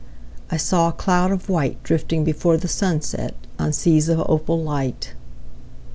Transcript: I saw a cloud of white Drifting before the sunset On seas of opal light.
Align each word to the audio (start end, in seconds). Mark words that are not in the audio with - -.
I 0.49 0.57
saw 0.57 0.87
a 0.89 0.93
cloud 0.93 1.29
of 1.31 1.47
white 1.47 1.83
Drifting 1.83 2.23
before 2.23 2.57
the 2.57 2.67
sunset 2.67 3.35
On 3.59 3.71
seas 3.71 4.09
of 4.09 4.19
opal 4.21 4.59
light. 4.59 5.13